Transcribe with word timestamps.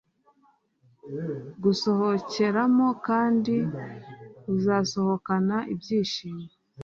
gusohokeramo 1.63 2.87
kandi 3.07 3.55
uzasohokana 4.55 5.55
ibyishimo 5.73 6.45